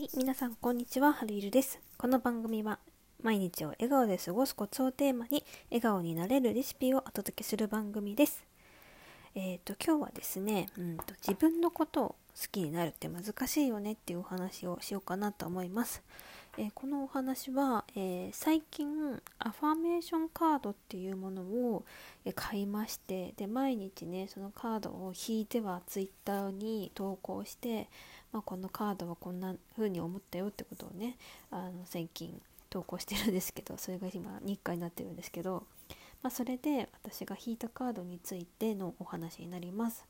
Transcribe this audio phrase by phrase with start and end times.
[0.00, 1.78] はい、皆さんこんにちは、はるいるです。
[1.98, 2.78] この番組は
[3.22, 8.42] 毎日を笑顔で過ごすコツをテーマに笑顔になれるレシピをお届けする番組です。
[9.34, 12.16] えっ、と今日はですね、うんと自分のことを好
[12.50, 16.02] きになるって難しいよねっていうお話をしようかなと思います。
[16.58, 21.84] えこのお話は、え最近アファメーションカードっていうものを
[22.34, 27.88] 買いましてで毎日ねそのカードを引いてはツイッターに投稿して、
[28.32, 31.16] まあ、このカードはこんな風に思ったよってことをね
[31.50, 35.64] あの最近投稿してるんですけどそれが今日課になってるんですけど、
[36.22, 40.09] まあ、それで私が引いたカードについてのお話になります。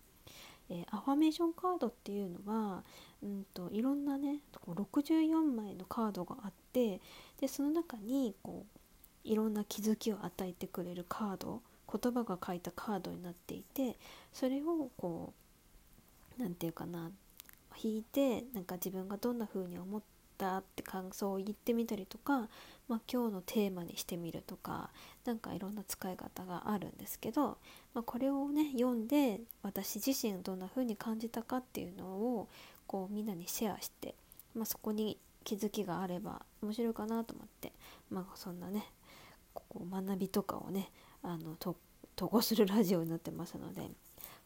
[0.71, 2.83] えーアファメーションカードっていうのは、
[3.23, 7.01] うん、といろんなねこう64枚のカードがあって
[7.41, 8.81] でその中にこう
[9.29, 11.61] いろんな気づきを与えてくれるカード
[11.93, 13.97] 言葉が書いたカードになっていて
[14.33, 15.35] それをこ
[16.39, 17.11] う何て言うかな
[17.83, 20.03] 引いてなんか自分がどんな風に思っ
[20.41, 22.49] たって感想を言ってみたりとか、
[22.89, 24.89] まあ、今日のテーマにしてみるとか
[25.27, 27.59] なんかいろんな使い方があるんですけど、
[27.93, 32.49] まあ、これをね読んで私自身どんな風に感じたかっていうのを
[32.87, 34.15] こうみんなにシェアして、
[34.55, 37.73] まあ、そこに気づきがあれば面白いかなと思って、
[38.11, 38.87] まあ、そんなね
[39.53, 40.91] こう学びとかをね
[41.23, 41.77] あの投
[42.17, 43.91] 稿するラジオになってますので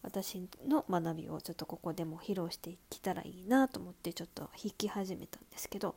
[0.05, 5.97] 私の学びをちょっとここでも披露していけたらいいなと思ってちょっと弾き始めたんですけど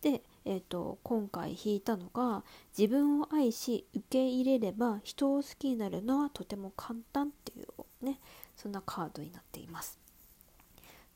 [0.00, 2.42] で、えー、と今回弾いたのが
[2.76, 8.18] 「自分を愛し受け入れれば人を好きになるのはとても簡単」っていうね
[8.56, 9.98] そんなカードになっています。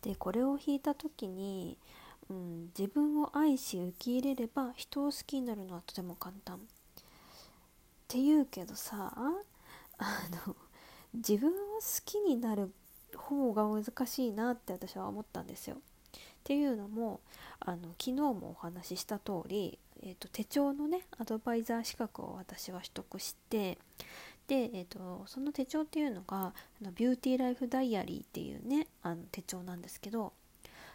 [0.02, 1.76] でこれを弾いた時に、
[2.30, 6.60] うん、自分を愛し受け入れれば人を好きになるのはとても簡単っ
[8.06, 9.32] て言うけどさあ
[10.46, 10.54] の
[11.12, 11.50] 自分
[12.04, 12.72] きになる
[13.16, 15.76] 方が難しいなって私は思ったんですよ。
[15.76, 15.78] っ
[16.44, 17.20] ていうのも
[17.58, 23.78] あの昨日もお話しした通り、えー、と手帳のねアドバイザー資格を私は取得して
[24.46, 30.32] で、えー、とその手帳っていうのがあのビューティーライフダイアリーっていうねあの手帳なんですけど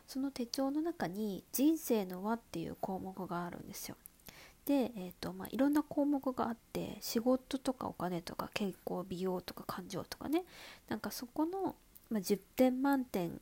[0.08, 3.98] その手帳の中に人生の輪っていう項目があるんですよ。
[4.66, 10.44] で、えーとまあ、いろんな項目があって仕事とかお金とか健康美容とか感情とかね。
[10.88, 11.76] なんかそこの、
[12.10, 13.42] まあ、10点満点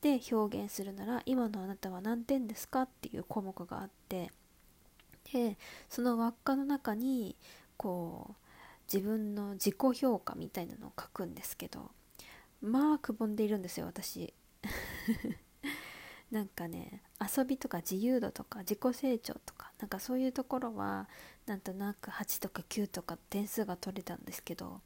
[0.00, 4.30] で表現するなら今のあなたは何点ですかっていう項目があって。
[5.32, 5.58] で
[5.88, 7.34] その輪っかの中に
[7.76, 8.34] こう
[8.92, 11.90] 自分の自己評価みたいなのを書くんですけど。
[12.62, 14.32] まあくぼんでいるんですよ私。
[16.30, 21.08] なんかね遊びとか自由度とか自己成長とかなんかそういうところは
[21.46, 24.80] なんとなく8とか9とか点数が取れたんですけど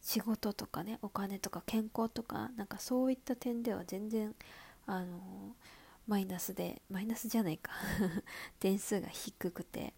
[0.00, 4.34] 仕事とかねお金とか健康とかなんかそういった点では全然
[4.86, 5.54] あの
[6.08, 7.70] マイナスでマイナスじゃないか。
[8.58, 9.92] 点数が低くて。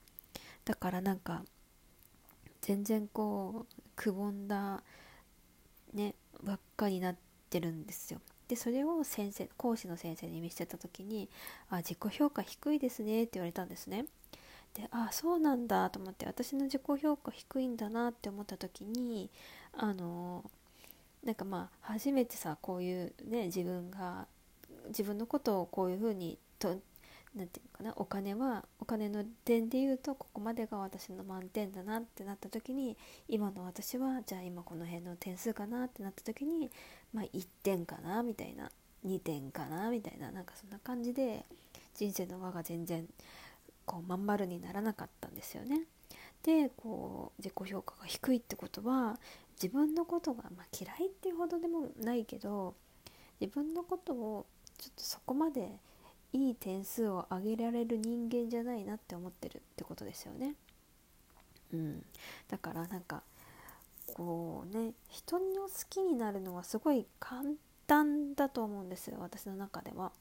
[0.65, 1.45] だからなんか
[2.61, 4.83] 全然こうくぼんだ
[5.95, 7.17] ねばっかになっ
[7.49, 8.21] てるんですよ。
[8.51, 11.29] でそれを先生講師の先生に見せた時に
[11.71, 14.07] 「あ自己評価低いですね」って言われたんですね。
[14.75, 19.31] であそうなんだと思って私の自己評価低いんだなって思った時に
[19.73, 20.51] あの
[21.23, 24.27] なんかまあ初めてさこういうね自分が
[24.89, 26.77] 自分のことをこういうふうにと
[27.35, 32.97] なんていうのかなお金はお金の点で言うとここまでが私の満点だなってなった時に
[33.29, 36.71] 今の私はじゃあ今この辺の点数かなってなった時に
[37.13, 38.71] まあ1点かなみたいな
[39.07, 41.45] 2点かなみたいななんかそんな感じで
[41.95, 43.07] 人生の輪が全然
[43.87, 45.83] こうまん丸にならなかったんですよね。
[46.43, 49.19] でこう自己評価が低いってことは
[49.63, 52.75] 自分のことが、まあ、嫌いっていうほどでもないけど
[53.41, 54.47] 自分のことを
[54.79, 55.79] ちょっとそこまで
[56.33, 60.55] いい点数を上げられる人間じゃないなって思ってるってことですよね。
[61.73, 62.05] うん、
[62.49, 63.23] だからなんか
[64.15, 67.43] こうね人を好きになるのはすごい簡
[67.87, 70.13] 単だと思うんです私の中では。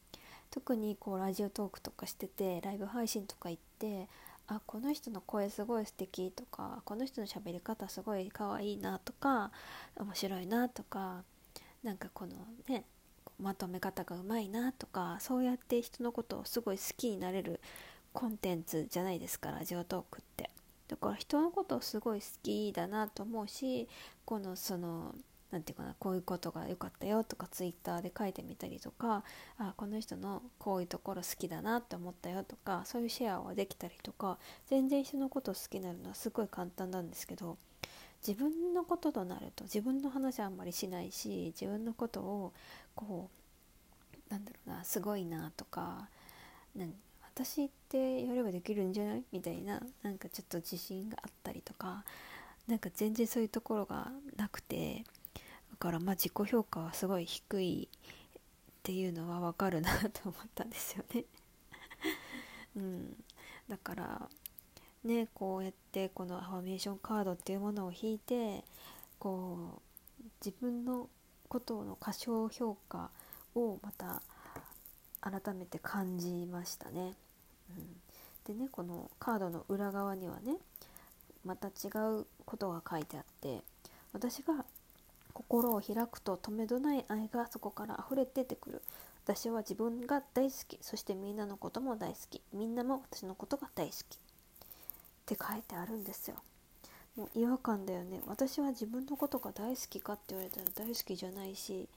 [0.52, 4.08] 特にこうラジオトークとかしててライブ配信とか行って
[4.47, 9.52] あこの人の声すごい素敵とかこの人の喋り方すごい可愛いなとか
[9.96, 11.23] 面白いなとか
[11.84, 12.34] なんかこの
[12.67, 12.84] ね
[13.40, 17.59] まとめ方がうまいなとかそうやって人のことをすごい好きになれる
[18.14, 20.50] コンテンツじゃないですかラジオトークって。
[20.88, 23.88] だから人のことをすごい好きだなと思うし
[24.26, 25.14] このその
[25.52, 29.24] なんていうかなこういうことが良かったよとかツイッターで書いてみたりとか
[29.58, 34.38] あこの人のこういうところ好きだなって思ったよとかそういうシェアはできたりとか
[34.68, 37.58] 全然人のことを好きになるのはすごい簡単なんですけど
[38.26, 42.54] 自分のこととなると自分の話はあんまりしないし自分のことを
[42.96, 43.30] こ
[44.30, 46.10] うなんだろうなすごいなとか
[46.76, 46.94] 何
[47.34, 49.24] 私ってやればできるんじゃない？
[49.32, 52.04] みたいななんかちょっと自信があったりとか
[52.68, 55.04] なんか全然そういうところがなくて
[55.72, 61.24] だからまあ自己評価はすごい低いっていうのはわかるなと思ったんですよね。
[62.76, 63.16] うん、
[63.68, 64.30] だから
[65.03, 68.63] ねこうやってこのアファメーションカードっていうものを引いて
[69.17, 69.81] こ
[70.19, 71.09] う自分の
[71.47, 73.09] ことの過小評価
[73.55, 74.22] をまた
[75.22, 77.13] 改めて感じましたね。
[78.47, 80.57] うん、でねこのカードの裏側にはね
[81.46, 83.61] また違うことが書いてあって
[84.13, 84.66] 私が
[85.34, 88.81] 心を開くと止めどない愛がそこから溢れ出てくる。
[89.25, 94.19] 私は自分が大好きそしてみんなのことも大好きみんなも私のことが大好き。
[95.34, 96.37] って書いてあるんですよ。
[97.16, 98.22] もう違和感だよね。
[98.26, 101.87] 私は自分のことが大好きかって言われたら大好きじゃないし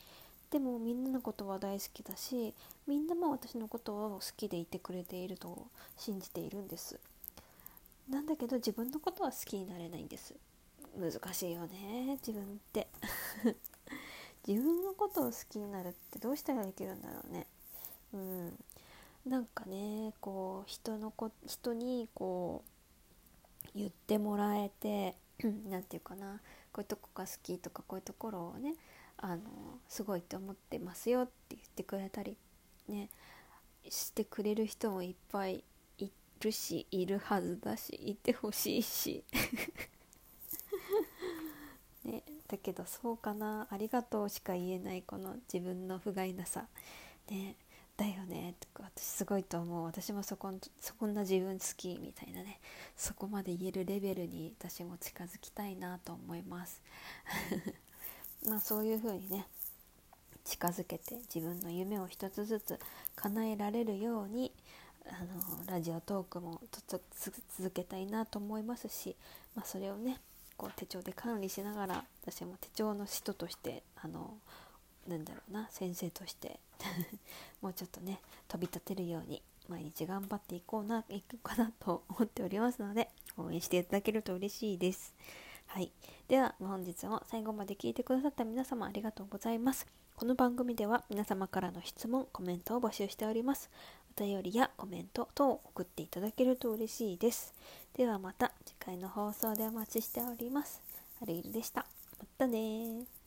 [0.50, 2.52] でもみんなのことは大好きだし
[2.86, 6.98] みんなも私のことを好きでいてくれていると信じているんです。
[8.10, 10.34] なんだけど自分のことは好きになれないんです。
[10.98, 12.88] 難しいよね自分って。
[14.46, 17.46] 自分のことを好きになるってどうしたらできるんだろうね。
[18.12, 18.58] うん。
[19.24, 22.72] なんかねこう人のこ人にこう
[23.74, 25.16] 言ってもらえて
[25.68, 26.40] 何て言うかな
[26.72, 28.74] こういうとこが好きとかこういうところをね
[29.18, 29.42] あの
[29.88, 32.36] すごいって思ってますよって言ってくれたり
[32.88, 33.08] ね
[33.88, 35.64] してくれる人もいっぱい
[35.98, 36.10] い
[36.40, 39.24] るしいるはずだしいてほしいし。
[42.04, 46.66] ねだけどそうかなありがとうしか言えないこの自分の不甲斐なさ。
[47.30, 47.56] ね
[48.02, 49.84] だよねとか私すごいと思う。
[49.84, 52.58] 私もそこそこんな自分好きみたいなね
[52.96, 56.82] そこまで言えるレベルに私も近づきたいなと思います。
[58.48, 59.46] まあそういう風にね
[60.44, 62.80] 近づけて自分の夢を一つずつ
[63.14, 64.52] 叶えられるように
[65.06, 66.60] あのラジオトークも
[67.50, 69.14] 続けたいなと思いますし、
[69.54, 70.20] まあ、それをね
[70.56, 74.34] こう手帳で管理しながら私も手帳の人としてあの
[75.06, 76.60] なんだろうな先生として
[77.60, 85.14] もうちょっとね飛び立てるように毎日頑張っていこうないくかなと思っておりますので応援していただけると嬉しいです。
[85.66, 85.90] はい、
[86.28, 89.86] では本日も最後まで聞いてくださった皆様ありがとうございます。
[90.16, 93.70] この番組では皆様からの質問、コメントを募集しております。
[94.16, 97.54] お便りやコメント等を送っていただけると嬉しいです。
[97.94, 100.82] ではまた次回の放送でお待ちしております。
[101.22, 101.86] アルイルでした。
[102.18, 103.21] またね